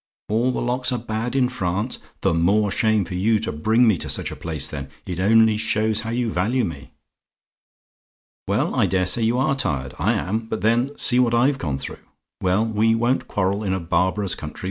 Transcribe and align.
"ALL 0.29 0.51
THE 0.51 0.63
LOCKS 0.63 0.91
ARE 0.93 0.97
BAD 0.97 1.35
IN 1.35 1.47
FRANCE? 1.47 1.99
"The 2.21 2.33
more 2.33 2.71
shame 2.71 3.05
for 3.05 3.13
you 3.13 3.39
to 3.41 3.51
bring 3.51 3.87
me 3.87 3.99
to 3.99 4.09
such 4.09 4.31
a 4.31 4.35
place, 4.35 4.67
then. 4.67 4.89
It 5.05 5.19
only 5.19 5.57
shows 5.57 5.99
how 5.99 6.09
you 6.09 6.31
value 6.31 6.65
me. 6.65 6.89
"Well, 8.47 8.73
I 8.73 8.87
dare 8.87 9.05
say 9.05 9.21
you 9.21 9.37
are 9.37 9.53
tired. 9.53 9.93
I 9.99 10.13
am! 10.13 10.47
But 10.47 10.61
then, 10.61 10.97
see 10.97 11.19
what 11.19 11.35
I've 11.35 11.59
gone 11.59 11.77
through. 11.77 11.99
Well, 12.41 12.65
we 12.65 12.95
won't 12.95 13.27
quarrel 13.27 13.63
in 13.63 13.75
a 13.75 13.79
barbarous 13.79 14.33
country. 14.33 14.59